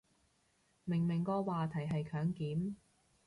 [0.83, 2.73] 明明個話題係強檢